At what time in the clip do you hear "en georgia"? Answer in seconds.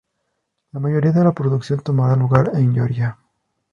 2.55-3.19